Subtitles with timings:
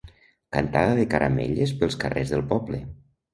[0.55, 2.81] Cantada de Caramelles pels carrers del poble.